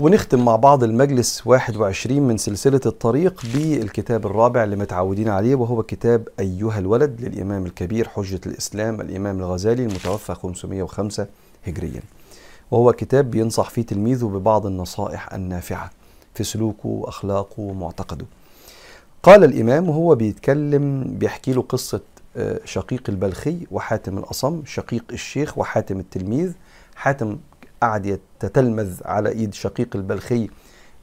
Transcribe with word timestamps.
ونختم 0.00 0.44
مع 0.44 0.56
بعض 0.56 0.84
المجلس 0.84 1.46
21 1.46 2.22
من 2.22 2.36
سلسلة 2.36 2.80
الطريق 2.86 3.42
بالكتاب 3.54 4.26
الرابع 4.26 4.64
اللي 4.64 4.76
متعودين 4.76 5.28
عليه 5.28 5.54
وهو 5.54 5.82
كتاب 5.82 6.28
أيها 6.40 6.78
الولد 6.78 7.20
للإمام 7.20 7.66
الكبير 7.66 8.08
حجة 8.08 8.40
الإسلام 8.46 9.00
الإمام 9.00 9.38
الغزالي 9.38 9.82
المتوفى 9.84 10.34
505 10.34 11.26
هجريا. 11.64 12.02
وهو 12.70 12.92
كتاب 12.92 13.30
بينصح 13.30 13.70
فيه 13.70 13.82
تلميذه 13.82 14.24
ببعض 14.24 14.66
النصائح 14.66 15.34
النافعة 15.34 15.90
في 16.34 16.44
سلوكه 16.44 16.88
وأخلاقه 16.88 17.60
ومعتقده. 17.60 18.26
قال 19.22 19.44
الإمام 19.44 19.88
وهو 19.88 20.14
بيتكلم 20.14 21.04
بيحكي 21.18 21.52
له 21.52 21.62
قصة 21.62 22.00
آه، 22.36 22.60
شقيق 22.64 23.02
البلخي 23.08 23.66
وحاتم 23.70 24.18
الأصم 24.18 24.62
شقيق 24.66 25.04
الشيخ 25.12 25.58
وحاتم 25.58 26.00
التلميذ 26.00 26.52
حاتم 26.96 27.38
قعد 27.80 28.06
يتتلمذ 28.06 29.00
على 29.04 29.28
إيد 29.28 29.54
شقيق 29.54 29.96
البلخي 29.96 30.48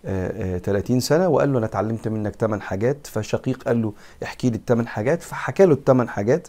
آه، 0.05 0.55
آه، 0.55 0.57
30 0.57 0.99
سنة 0.99 1.27
وقال 1.27 1.51
له 1.53 1.57
أنا 1.57 1.65
اتعلمت 1.65 2.07
منك 2.07 2.35
8 2.35 2.61
حاجات 2.63 3.07
فشقيق 3.07 3.63
قال 3.63 3.81
له 3.81 3.93
احكي 4.23 4.49
لي 4.49 4.55
الثمان 4.57 4.87
حاجات 4.87 5.21
فحكى 5.23 5.65
له 5.65 5.73
الثمان 5.73 6.09
حاجات 6.09 6.47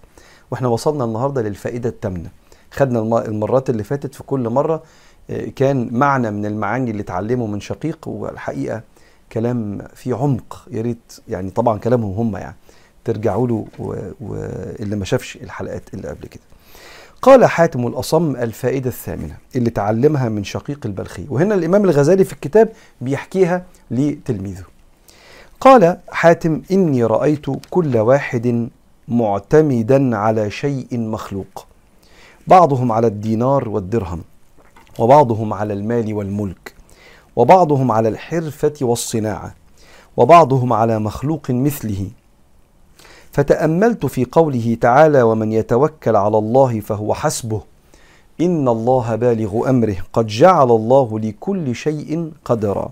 وإحنا 0.50 0.68
وصلنا 0.68 1.04
النهارده 1.04 1.42
للفائدة 1.42 1.88
الثامنه 1.88 2.30
خدنا 2.70 2.98
الم- 2.98 3.14
المرات 3.16 3.70
اللي 3.70 3.84
فاتت 3.84 4.14
في 4.14 4.22
كل 4.22 4.48
مرة 4.48 4.82
آه، 5.30 5.46
كان 5.56 5.88
معنى 5.92 6.30
من 6.30 6.46
المعاني 6.46 6.90
اللي 6.90 7.02
اتعلمه 7.02 7.46
من 7.46 7.60
شقيق 7.60 8.08
والحقيقة 8.08 8.82
كلام 9.32 9.78
فيه 9.94 10.14
عمق 10.14 10.66
يا 10.70 10.82
ريت 10.82 11.12
يعني 11.28 11.50
طبعا 11.50 11.78
كلامهم 11.78 12.12
هم 12.18 12.36
يعني 12.36 12.56
ترجعوا 13.04 13.46
له 13.48 13.66
واللي 14.20 14.96
ما 14.96 15.04
شافش 15.04 15.36
الحلقات 15.36 15.94
اللي 15.94 16.08
قبل 16.08 16.26
كده. 16.26 16.42
قال 17.22 17.44
حاتم 17.46 17.86
الأصم 17.86 18.36
الفائدة 18.36 18.88
الثامنة 18.90 19.36
اللي 19.56 19.70
تعلمها 19.70 20.28
من 20.28 20.44
شقيق 20.44 20.80
البلخي 20.84 21.26
وهنا 21.28 21.54
الإمام 21.54 21.84
الغزالي 21.84 22.24
في 22.24 22.32
الكتاب 22.32 22.68
بيحكيها 23.00 23.64
لتلميذه. 23.90 24.64
قال 25.60 25.98
حاتم 26.10 26.62
إني 26.72 27.04
رأيت 27.04 27.46
كل 27.70 27.96
واحد 27.96 28.68
معتمدا 29.08 30.16
على 30.16 30.50
شيء 30.50 30.86
مخلوق 30.92 31.66
بعضهم 32.46 32.92
على 32.92 33.06
الدينار 33.06 33.68
والدرهم 33.68 34.22
وبعضهم 34.98 35.52
على 35.52 35.72
المال 35.72 36.14
والملك 36.14 36.74
وبعضهم 37.36 37.92
على 37.92 38.08
الحرفة 38.08 38.74
والصناعة 38.80 39.54
وبعضهم 40.16 40.72
على 40.72 40.98
مخلوق 40.98 41.50
مثله 41.50 42.10
فتأملت 43.38 44.06
في 44.06 44.24
قوله 44.24 44.76
تعالى 44.80 45.22
ومن 45.22 45.52
يتوكل 45.52 46.16
على 46.16 46.38
الله 46.38 46.80
فهو 46.80 47.14
حسبه. 47.14 47.60
إن 48.40 48.68
الله 48.68 49.14
بالغ 49.14 49.70
أمره. 49.70 49.96
قد 50.12 50.26
جعل 50.26 50.70
الله 50.70 51.18
لكل 51.18 51.74
شيء 51.74 52.32
قدرا. 52.44 52.90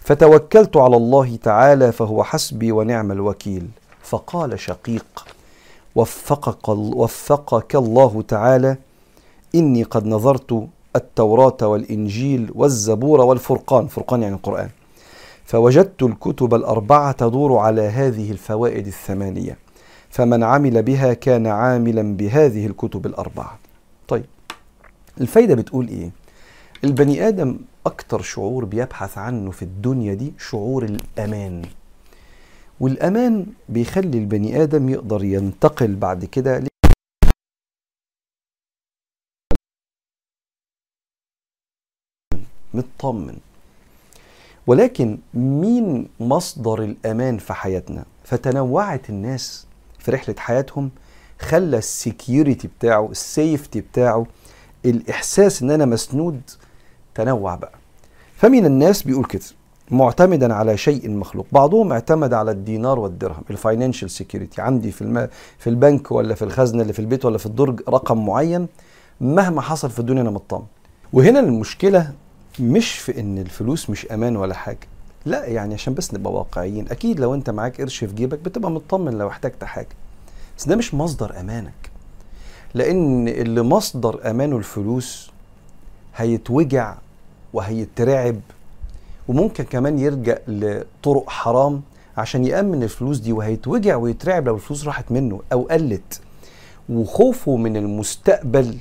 فتوكلت 0.00 0.76
على 0.76 0.96
الله 0.96 1.36
تعالى 1.42 1.92
فهو 1.92 2.24
حسبي 2.24 2.72
ونعم 2.72 3.12
الوكيل. 3.12 3.66
فقال 4.02 4.60
شقيق 4.60 5.26
وفقك, 5.94 6.68
وفقك 6.68 7.76
الله 7.76 8.24
تعالى 8.28 8.76
إني 9.54 9.82
قد 9.82 10.06
نظرت 10.06 10.66
التوراة 10.96 11.56
والإنجيل 11.62 12.52
والزبور 12.54 13.20
والفرقان. 13.20 13.86
فرقان 13.86 14.22
يعني 14.22 14.34
القرآن. 14.34 14.68
فوجدت 15.44 16.02
الكتب 16.02 16.54
الأربعة 16.54 17.12
تدور 17.12 17.58
على 17.58 17.82
هذه 17.82 18.30
الفوائد 18.30 18.86
الثمانية. 18.86 19.65
فمن 20.16 20.42
عمل 20.42 20.82
بها 20.82 21.14
كان 21.14 21.46
عاملا 21.46 22.16
بهذه 22.16 22.66
الكتب 22.66 23.06
الأربعة 23.06 23.58
طيب 24.08 24.24
الفايدة 25.20 25.54
بتقول 25.54 25.88
إيه؟ 25.88 26.10
البني 26.84 27.28
آدم 27.28 27.58
أكتر 27.86 28.22
شعور 28.22 28.64
بيبحث 28.64 29.18
عنه 29.18 29.50
في 29.50 29.62
الدنيا 29.62 30.14
دي 30.14 30.32
شعور 30.38 30.84
الأمان 30.84 31.62
والأمان 32.80 33.46
بيخلي 33.68 34.18
البني 34.18 34.62
آدم 34.62 34.88
يقدر 34.88 35.24
ينتقل 35.24 35.94
بعد 35.96 36.24
كده 36.24 36.62
مطمن 42.74 43.38
ولكن 44.66 45.18
مين 45.34 46.08
مصدر 46.20 46.82
الأمان 46.82 47.38
في 47.38 47.52
حياتنا؟ 47.52 48.04
فتنوعت 48.24 49.10
الناس 49.10 49.66
في 50.06 50.12
رحلة 50.12 50.34
حياتهم 50.38 50.90
خلى 51.40 51.78
ال 51.78 51.88
security 51.88 52.68
بتاعه 52.78 53.08
ال 53.10 53.20
safety 53.20 53.80
بتاعه 53.80 54.26
الإحساس 54.84 55.62
إن 55.62 55.70
أنا 55.70 55.84
مسنود 55.84 56.40
تنوع 57.14 57.54
بقى. 57.54 57.72
فمن 58.36 58.66
الناس 58.66 59.02
بيقول 59.02 59.24
كده 59.24 59.42
معتمدا 59.90 60.54
على 60.54 60.76
شيء 60.76 61.10
مخلوق. 61.10 61.46
بعضهم 61.52 61.92
اعتمد 61.92 62.32
على 62.34 62.50
الدينار 62.50 62.98
والدرهم 62.98 63.42
ال 63.50 63.56
financial 63.56 64.10
security 64.10 64.62
عندي 64.62 64.92
في 64.92 65.02
الم... 65.02 65.28
في 65.58 65.70
البنك 65.70 66.12
ولا 66.12 66.34
في 66.34 66.42
الخزنة 66.42 66.82
اللي 66.82 66.92
في 66.92 66.98
البيت 66.98 67.24
ولا 67.24 67.38
في 67.38 67.46
الدرج 67.46 67.80
رقم 67.88 68.26
معين 68.26 68.66
مهما 69.20 69.60
حصل 69.60 69.90
في 69.90 69.98
الدنيا 69.98 70.22
أنا 70.22 70.30
مطمن 70.30 70.64
وهنا 71.12 71.40
المشكلة 71.40 72.12
مش 72.60 72.98
في 72.98 73.20
إن 73.20 73.38
الفلوس 73.38 73.90
مش 73.90 74.06
أمان 74.06 74.36
ولا 74.36 74.54
حاجة. 74.54 74.88
لا 75.26 75.44
يعني 75.44 75.74
عشان 75.74 75.94
بس 75.94 76.14
نبقى 76.14 76.32
واقعيين. 76.32 76.88
أكيد 76.88 77.20
لو 77.20 77.34
أنت 77.34 77.50
معاك 77.50 77.80
قرش 77.80 78.04
في 78.04 78.14
جيبك 78.14 78.38
بتبقى 78.38 78.70
مطمن 78.70 79.18
لو 79.18 79.28
احتجت 79.28 79.64
حاجة. 79.64 79.88
بس 80.58 80.68
ده 80.68 80.76
مش 80.76 80.94
مصدر 80.94 81.40
أمانك. 81.40 81.90
لأن 82.74 83.28
اللي 83.28 83.62
مصدر 83.62 84.30
أمانه 84.30 84.56
الفلوس 84.56 85.30
هيتوجع 86.16 86.94
وهيترعب 87.52 88.36
وممكن 89.28 89.64
كمان 89.64 89.98
يلجا 89.98 90.38
لطرق 90.48 91.30
حرام 91.30 91.82
عشان 92.16 92.44
يأمن 92.44 92.82
الفلوس 92.82 93.18
دي 93.18 93.32
وهيتوجع 93.32 93.96
ويترعب 93.96 94.46
لو 94.46 94.54
الفلوس 94.54 94.84
راحت 94.86 95.12
منه 95.12 95.40
أو 95.52 95.62
قلت. 95.62 96.20
وخوفه 96.88 97.56
من 97.56 97.76
المستقبل 97.76 98.76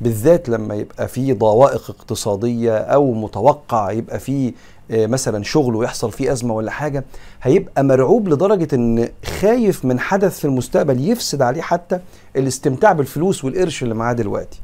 بالذات 0.00 0.48
لما 0.48 0.74
يبقى 0.74 1.08
في 1.08 1.32
ضوائق 1.32 1.90
اقتصادية 1.90 2.76
أو 2.78 3.12
متوقع 3.12 3.90
يبقى 3.90 4.18
في 4.18 4.54
آه، 4.90 5.06
مثلا 5.06 5.42
شغل 5.44 5.76
ويحصل 5.76 6.12
فيه 6.12 6.32
أزمة 6.32 6.54
ولا 6.54 6.70
حاجة 6.70 7.04
هيبقى 7.42 7.84
مرعوب 7.84 8.28
لدرجة 8.28 8.68
إن 8.74 9.08
خايف 9.40 9.84
من 9.84 10.00
حدث 10.00 10.38
في 10.38 10.44
المستقبل 10.44 11.08
يفسد 11.08 11.42
عليه 11.42 11.62
حتى 11.62 12.00
الاستمتاع 12.36 12.92
بالفلوس 12.92 13.44
والقرش 13.44 13.82
اللي 13.82 13.94
معاه 13.94 14.12
دلوقتي. 14.12 14.60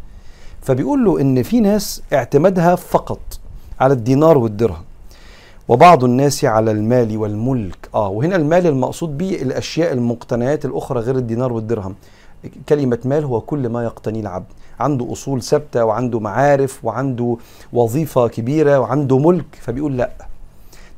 فبيقول 0.62 1.04
له 1.04 1.20
إن 1.20 1.42
في 1.42 1.60
ناس 1.60 2.02
اعتمادها 2.12 2.74
فقط 2.74 3.20
على 3.80 3.94
الدينار 3.94 4.38
والدرهم 4.38 4.82
وبعض 5.68 6.04
الناس 6.04 6.44
على 6.44 6.70
المال 6.70 7.16
والملك. 7.16 7.88
آه 7.94 8.08
وهنا 8.08 8.36
المال 8.36 8.66
المقصود 8.66 9.18
به 9.18 9.30
الأشياء 9.42 9.92
المقتنيات 9.92 10.64
الأخرى 10.64 11.00
غير 11.00 11.16
الدينار 11.16 11.52
والدرهم. 11.52 11.94
كلمة 12.68 12.98
مال 13.04 13.24
هو 13.24 13.40
كل 13.40 13.68
ما 13.68 13.84
يقتنيه 13.84 14.20
العبد. 14.20 14.46
عنده 14.80 15.12
أصول 15.12 15.42
ثابتة 15.42 15.84
وعنده 15.84 16.20
معارف 16.20 16.84
وعنده 16.84 17.36
وظيفة 17.72 18.28
كبيرة 18.28 18.78
وعنده 18.80 19.18
ملك 19.18 19.44
فبيقول 19.60 19.96
لأ. 19.96 20.12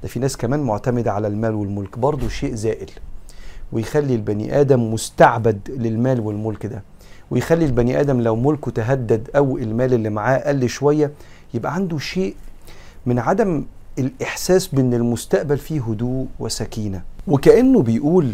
ده 0.03 0.09
في 0.09 0.21
ناس 0.21 0.37
كمان 0.37 0.61
معتمدة 0.61 1.13
على 1.13 1.29
المال 1.29 1.55
والملك. 1.55 1.99
برضه 1.99 2.29
شيء 2.29 2.55
زائل. 2.55 2.91
ويخلي 3.73 4.15
البني 4.15 4.61
آدم 4.61 4.93
مستعبد 4.93 5.61
للمال 5.69 6.21
والملك 6.21 6.67
ده. 6.67 6.83
ويخلي 7.31 7.65
البني 7.65 8.01
آدم 8.01 8.21
لو 8.21 8.37
ملكه 8.37 8.71
تهدد 8.71 9.31
أو 9.37 9.59
المال 9.59 9.95
اللي 9.95 10.11
معاه 10.11 10.39
قل 10.39 10.69
شوية 10.69 11.11
يبقى 11.55 11.75
عنده 11.75 11.99
شيء 11.99 12.35
من 13.07 13.19
عدم 13.19 13.65
الإحساس 13.99 14.67
بأن 14.67 14.95
المستقبل 14.95 15.59
فيه 15.59 15.81
هدوء 15.81 16.27
وسكينة. 16.41 17.03
وكأنه 17.29 17.83
بيقول 17.83 18.33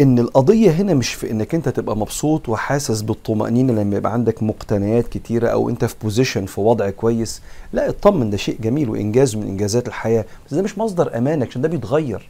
إن 0.00 0.18
القضية 0.18 0.70
هنا 0.70 0.94
مش 0.94 1.14
في 1.14 1.30
إنك 1.30 1.54
أنت 1.54 1.68
تبقى 1.68 1.96
مبسوط 1.96 2.48
وحاسس 2.48 3.00
بالطمأنينة 3.02 3.72
لما 3.72 3.96
يبقى 3.96 4.12
عندك 4.12 4.42
مقتنيات 4.42 5.08
كتيرة 5.08 5.48
أو 5.48 5.68
أنت 5.68 5.84
في 5.84 5.94
بوزيشن 6.02 6.46
في 6.46 6.60
وضع 6.60 6.90
كويس. 6.90 7.42
لا 7.72 7.88
اطمن 7.88 8.30
ده 8.30 8.36
شيء 8.36 8.56
جميل 8.60 8.90
وإنجاز 8.90 9.36
من 9.36 9.42
إنجازات 9.42 9.88
الحياة 9.88 10.24
بس 10.46 10.54
ده 10.54 10.62
مش 10.62 10.78
مصدر 10.78 11.18
أمانك 11.18 11.48
عشان 11.48 11.62
ده 11.62 11.68
بيتغير. 11.68 12.28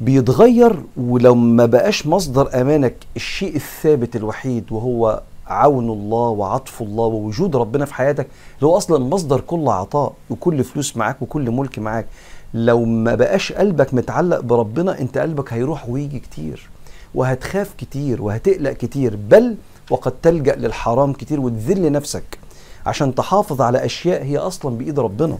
بيتغير 0.00 0.76
ولو 0.96 1.34
ما 1.34 1.66
بقاش 1.66 2.06
مصدر 2.06 2.60
أمانك 2.60 2.94
الشيء 3.16 3.56
الثابت 3.56 4.16
الوحيد 4.16 4.72
وهو 4.72 5.22
عون 5.46 5.90
الله 5.90 6.28
وعطف 6.28 6.82
الله 6.82 7.04
ووجود 7.04 7.56
ربنا 7.56 7.84
في 7.84 7.94
حياتك 7.94 8.26
اللي 8.58 8.66
هو 8.66 8.76
أصلا 8.76 9.04
مصدر 9.04 9.40
كل 9.40 9.68
عطاء 9.68 10.12
وكل 10.30 10.64
فلوس 10.64 10.96
معاك 10.96 11.22
وكل 11.22 11.50
ملك 11.50 11.78
معاك. 11.78 12.06
لو 12.54 12.84
ما 12.84 13.14
بقاش 13.14 13.52
قلبك 13.52 13.94
متعلق 13.94 14.40
بربنا 14.40 15.00
انت 15.00 15.18
قلبك 15.18 15.52
هيروح 15.52 15.88
ويجي 15.88 16.18
كتير 16.18 16.68
وهتخاف 17.14 17.74
كتير 17.78 18.22
وهتقلق 18.22 18.72
كتير. 18.72 19.16
بل 19.16 19.56
وقد 19.90 20.12
تلجأ 20.22 20.54
للحرام 20.54 21.12
كتير 21.12 21.40
وتذل 21.40 21.92
نفسك 21.92 22.38
عشان 22.86 23.14
تحافظ 23.14 23.60
على 23.62 23.84
أشياء 23.84 24.22
هي 24.22 24.38
أصلا 24.38 24.78
بإيد 24.78 24.98
ربنا. 24.98 25.38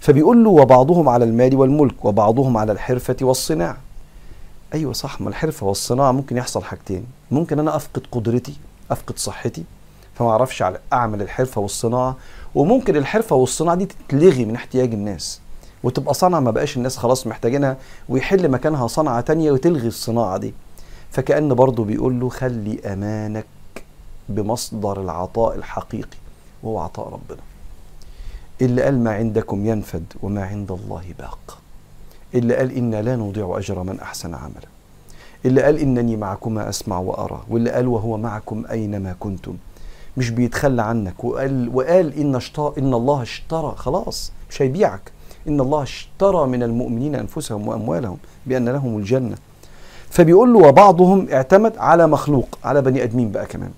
فبيقول 0.00 0.44
له 0.44 0.50
وبعضهم 0.50 1.08
على 1.08 1.24
المال 1.24 1.56
والملك 1.56 2.04
وبعضهم 2.04 2.56
على 2.56 2.72
الحرفة 2.72 3.16
والصناعة. 3.20 3.76
أيوه 4.74 4.92
صح 4.92 5.20
ما 5.20 5.28
الحرفة 5.28 5.66
والصناعة 5.66 6.12
ممكن 6.12 6.36
يحصل 6.36 6.64
حاجتين. 6.64 7.06
ممكن 7.30 7.58
أنا 7.58 7.76
أفقد 7.76 8.02
قدرتي 8.12 8.54
أفقد 8.90 9.18
صحتي 9.18 9.64
فما 10.14 10.30
أعرفش 10.30 10.62
على 10.62 10.78
أعمل 10.92 11.22
الحرفة 11.22 11.60
والصناعة. 11.60 12.16
وممكن 12.54 12.96
الحرفة 12.96 13.36
والصناعة 13.36 13.76
دي 13.76 13.88
تتلغي 14.08 14.44
من 14.44 14.54
احتياج 14.54 14.92
الناس. 14.92 15.41
وتبقى 15.82 16.14
صنعة 16.14 16.40
ما 16.40 16.50
بقاش 16.50 16.76
الناس 16.76 16.96
خلاص 16.96 17.26
محتاجينها 17.26 17.76
ويحل 18.08 18.50
مكانها 18.50 18.86
صنعة 18.86 19.20
تانية 19.20 19.52
وتلغي 19.52 19.88
الصناعة 19.88 20.38
دي. 20.38 20.54
فكأن 21.10 21.54
برضه 21.54 21.84
بيقول 21.84 22.20
له 22.20 22.28
خلي 22.28 22.80
أمانك 22.92 23.46
بمصدر 24.28 25.00
العطاء 25.00 25.54
الحقيقي 25.56 26.18
وهو 26.62 26.78
عطاء 26.78 27.08
ربنا. 27.08 27.42
اللي 28.62 28.82
قال 28.82 29.04
ما 29.04 29.14
عندكم 29.14 29.66
ينفد 29.66 30.04
وما 30.22 30.44
عند 30.44 30.72
الله 30.72 31.04
باق. 31.18 31.58
اللي 32.34 32.56
قال 32.56 32.72
إنا 32.72 33.02
لا 33.02 33.16
نضيع 33.16 33.58
أجر 33.58 33.82
من 33.82 34.00
أحسن 34.00 34.34
عملا. 34.34 34.68
اللي 35.44 35.62
قال 35.62 35.78
إنني 35.78 36.16
معكما 36.16 36.68
أسمع 36.68 36.98
وأرى. 36.98 37.42
واللي 37.48 37.70
قال 37.70 37.88
وهو 37.88 38.16
معكم 38.16 38.64
أينما 38.70 39.14
كنتم. 39.20 39.56
مش 40.16 40.30
بيتخلى 40.30 40.82
عنك. 40.82 41.24
وقال 41.24 41.70
وقال 41.74 42.14
إن 42.14 42.36
اشترى 42.36 42.72
إن 42.78 42.94
الله 42.94 43.22
اشترى. 43.22 43.74
خلاص 43.76 44.32
مش 44.50 44.62
هيبيعك. 44.62 45.12
إن 45.48 45.60
الله 45.60 45.82
اشترى 45.82 46.46
من 46.46 46.62
المؤمنين 46.62 47.14
أنفسهم 47.14 47.68
وأموالهم 47.68 48.16
بأن 48.46 48.68
لهم 48.68 48.98
الجنة. 48.98 49.36
فبيقول 50.10 50.52
له 50.52 50.58
وبعضهم 50.58 51.28
اعتمد 51.32 51.78
على 51.78 52.06
مخلوق 52.06 52.58
على 52.64 52.82
بني 52.82 53.02
آدمين 53.02 53.32
بقى 53.32 53.46
كمان. 53.46 53.70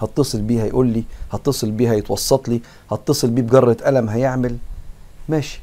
هتصل 0.00 0.40
بيه 0.40 0.62
هيقول 0.62 0.86
لي 0.86 1.04
هتصل 1.32 1.70
بيه 1.70 1.92
هيتوسط 1.92 2.48
لي 2.48 2.60
هتصل 2.92 3.30
بيه 3.30 3.42
بجرة 3.42 3.76
قلم 3.84 4.08
هيعمل. 4.08 4.56
ماشي. 5.28 5.60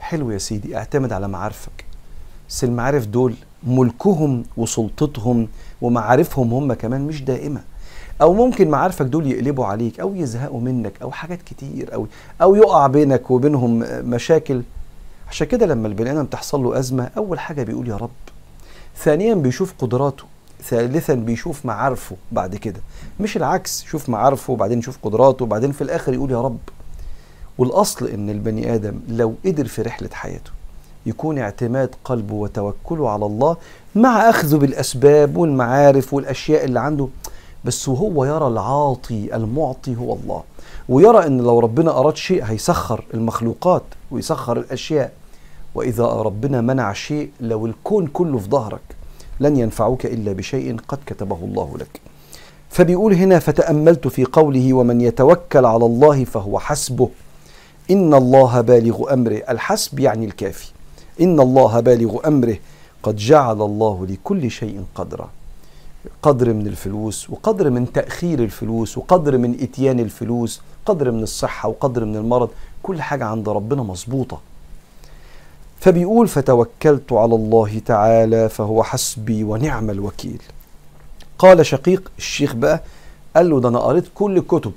حلو 0.00 0.30
يا 0.30 0.38
سيدي 0.38 0.76
اعتمد 0.76 1.12
على 1.12 1.28
معارفك. 1.28 1.84
بس 2.48 2.64
المعارف 2.64 3.06
دول 3.06 3.34
ملكهم 3.66 4.44
وسلطتهم 4.56 5.48
ومعارفهم 5.82 6.54
هم 6.54 6.72
كمان 6.72 7.00
مش 7.00 7.22
دائمة. 7.22 7.60
أو 8.22 8.34
ممكن 8.34 8.68
معارفك 8.70 9.06
دول 9.06 9.26
يقلبوا 9.26 9.66
عليك 9.66 10.00
أو 10.00 10.14
يزهقوا 10.14 10.60
منك 10.60 10.92
أو 11.02 11.10
حاجات 11.10 11.42
كتير 11.42 11.94
أو 11.94 12.06
أو 12.42 12.54
يقع 12.54 12.86
بينك 12.86 13.30
وبينهم 13.30 13.78
مشاكل. 14.10 14.62
عشان 15.30 15.46
كده 15.46 15.66
لما 15.66 15.88
البني 15.88 16.12
آدم 16.12 16.24
تحصل 16.26 16.62
له 16.62 16.78
أزمة 16.78 17.10
أول 17.16 17.38
حاجة 17.40 17.62
بيقول 17.62 17.88
يا 17.88 17.96
رب. 17.96 18.10
ثانيا 18.96 19.34
بيشوف 19.34 19.74
قدراته 19.78 20.24
ثالثا 20.62 21.14
بيشوف 21.14 21.66
معارفه 21.66 22.16
بعد 22.32 22.56
كده. 22.56 22.80
مش 23.20 23.36
العكس 23.36 23.84
شوف 23.84 24.08
معارفه 24.08 24.52
وبعدين 24.52 24.78
يشوف 24.78 24.98
قدراته 25.02 25.44
وبعدين 25.44 25.72
في 25.72 25.82
الآخر 25.82 26.12
يقول 26.12 26.30
يا 26.30 26.40
رب. 26.40 26.58
والأصل 27.58 28.06
إن 28.06 28.30
البني 28.30 28.74
آدم 28.74 29.00
لو 29.08 29.34
قدر 29.46 29.66
في 29.66 29.82
رحلة 29.82 30.08
حياته 30.12 30.50
يكون 31.06 31.38
اعتماد 31.38 31.94
قلبه 32.04 32.34
وتوكله 32.34 33.10
على 33.10 33.26
الله 33.26 33.56
مع 33.94 34.30
أخذه 34.30 34.56
بالأسباب 34.56 35.36
والمعارف 35.36 36.14
والأشياء 36.14 36.64
اللي 36.64 36.80
عنده 36.80 37.08
بس 37.68 37.88
وهو 37.88 38.24
يرى 38.24 38.46
العاطي 38.46 39.36
المعطي 39.36 39.96
هو 39.96 40.12
الله. 40.14 40.42
ويرى 40.88 41.26
إن 41.26 41.38
لو 41.38 41.58
ربنا 41.58 41.98
أراد 41.98 42.16
شيء 42.16 42.44
هيسخر 42.44 43.04
المخلوقات 43.14 43.82
ويسخر 44.10 44.58
الأشياء. 44.58 45.12
وإذا 45.74 46.04
ربنا 46.04 46.60
منع 46.60 46.92
شيء 46.92 47.30
لو 47.40 47.66
الكون 47.66 48.06
كله 48.06 48.38
في 48.38 48.48
ظهرك 48.48 48.80
لن 49.40 49.56
ينفعوك 49.56 50.06
إلا 50.06 50.32
بشيء 50.32 50.76
قد 50.88 50.98
كتبه 51.06 51.36
الله 51.36 51.78
لك. 51.78 52.00
فبيقول 52.70 53.14
هنا 53.14 53.38
فتأملت 53.38 54.08
في 54.08 54.24
قوله 54.24 54.72
ومن 54.72 55.00
يتوكل 55.00 55.64
على 55.64 55.86
الله 55.86 56.24
فهو 56.24 56.58
حسبه. 56.58 57.08
إن 57.90 58.14
الله 58.14 58.60
بالغ 58.60 59.12
أمره. 59.12 59.42
الحسب 59.48 60.00
يعني 60.00 60.24
الكافي. 60.26 60.70
إن 61.20 61.40
الله 61.40 61.80
بالغ 61.80 62.26
أمره 62.26 62.56
قد 63.02 63.16
جعل 63.16 63.62
الله 63.62 64.06
لكل 64.06 64.50
شيء 64.50 64.84
قدرا. 64.94 65.28
قدر 66.22 66.52
من 66.52 66.66
الفلوس 66.66 67.30
وقدر 67.30 67.70
من 67.70 67.92
تأخير 67.92 68.38
الفلوس 68.38 68.98
وقدر 68.98 69.38
من 69.38 69.56
إتيان 69.60 70.00
الفلوس 70.00 70.60
قدر 70.86 71.10
من 71.10 71.22
الصحة 71.22 71.68
وقدر 71.68 72.04
من 72.04 72.16
المرض 72.16 72.48
كل 72.82 73.02
حاجة 73.02 73.24
عند 73.24 73.48
ربنا 73.48 73.82
مظبوطة. 73.82 74.40
فبيقول 75.80 76.28
فتوكلت 76.28 77.12
على 77.12 77.34
الله 77.34 77.80
تعالى 77.86 78.48
فهو 78.48 78.82
حسبي 78.82 79.44
ونعم 79.44 79.90
الوكيل. 79.90 80.42
قال 81.38 81.66
شقيق 81.66 82.10
الشيخ 82.18 82.54
بقى 82.54 82.82
قال 83.36 83.50
له 83.50 83.60
ده 83.60 83.68
أنا 83.68 83.78
قريت 83.78 84.04
كل 84.14 84.36
الكتب 84.36 84.72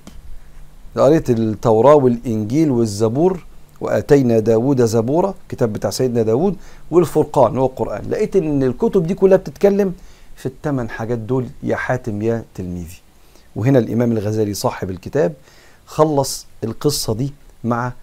قريت 0.98 1.30
التوراة 1.30 1.96
والإنجيل 1.96 2.72
والزبور 2.72 3.46
وآتينا 3.82 4.40
داود 4.40 4.86
زبورة 4.86 5.36
كتاب 5.50 5.74
بتاع 5.74 5.90
سيدنا 5.90 6.22
داود 6.22 6.56
والفرقان 6.92 7.58
هو 7.58 7.66
القرآن. 7.66 8.10
لقيت 8.10 8.36
إن 8.36 8.64
الكتب 8.64 9.08
دي 9.08 9.14
كلها 9.14 9.38
بتتكلم 9.38 9.94
في 10.42 10.46
الثمان 10.48 10.90
حاجات 10.90 11.18
دول 11.18 11.48
يا 11.64 11.76
حاتم 11.76 12.22
يا 12.22 12.44
تلميذي. 12.56 12.98
وهنا 13.56 13.80
الإمام 13.80 14.12
الغزالي 14.12 14.54
صاحب 14.54 14.90
الكتاب 14.90 15.34
خلص 15.86 16.46
القصة 16.64 17.14
دي 17.14 17.34
مع 17.64 17.94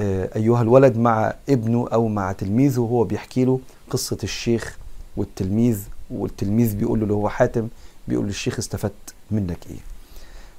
أيها 0.00 0.62
الولد 0.62 0.96
مع 0.96 1.34
ابنه 1.48 1.88
أو 1.92 2.08
مع 2.08 2.32
تلميذه 2.32 2.80
وهو 2.80 3.04
بيحكي 3.04 3.44
له 3.44 3.60
قصة 3.90 4.18
الشيخ 4.22 4.78
والتلميذ 5.16 5.78
والتلميذ 6.10 6.76
بيقول 6.76 6.98
له 6.98 7.02
اللي 7.02 7.14
هو 7.14 7.28
حاتم 7.28 7.68
بيقول 8.08 8.26
للشيخ 8.26 8.58
استفدت 8.58 9.14
منك 9.30 9.58
إيه؟ 9.70 9.78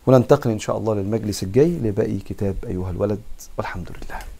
وننتقل 0.07 0.51
إن 0.51 0.59
شاء 0.59 0.77
الله 0.77 0.93
للمجلس 0.95 1.43
الجاي 1.43 1.69
لباقي 1.69 2.17
كتاب 2.17 2.55
أيها 2.67 2.91
الولد 2.91 3.19
والحمد 3.57 3.89
لله. 3.89 4.34